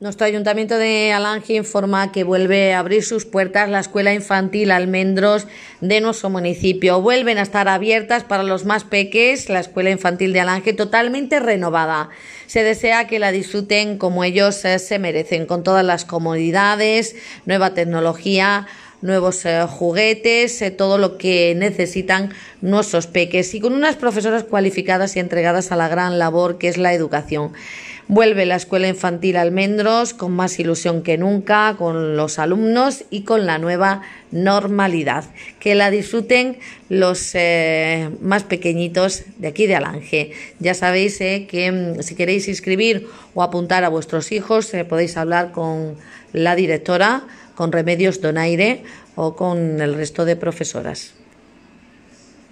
[0.00, 5.46] Nuestro Ayuntamiento de Alange informa que vuelve a abrir sus puertas la Escuela Infantil Almendros
[5.82, 7.02] de nuestro municipio.
[7.02, 12.08] Vuelven a estar abiertas para los más peques, la Escuela Infantil de Alange totalmente renovada.
[12.46, 17.14] Se desea que la disfruten como ellos eh, se merecen, con todas las comodidades,
[17.44, 18.66] nueva tecnología,
[19.02, 22.32] nuevos eh, juguetes, eh, todo lo que necesitan
[22.62, 26.78] nuestros peques y con unas profesoras cualificadas y entregadas a la gran labor que es
[26.78, 27.52] la educación.
[28.12, 33.46] Vuelve la escuela infantil Almendros con más ilusión que nunca, con los alumnos y con
[33.46, 35.26] la nueva normalidad.
[35.60, 40.32] Que la disfruten los eh, más pequeñitos de aquí de Alange.
[40.58, 45.16] Ya sabéis eh, que mm, si queréis inscribir o apuntar a vuestros hijos, eh, podéis
[45.16, 45.94] hablar con
[46.32, 47.22] la directora,
[47.54, 48.82] con Remedios Donaire
[49.14, 51.14] o con el resto de profesoras.